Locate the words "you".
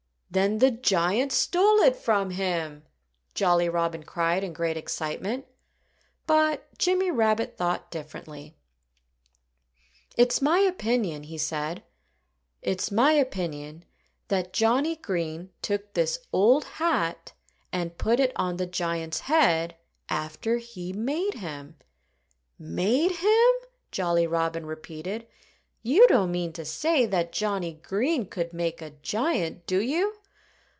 25.83-26.07, 29.81-30.15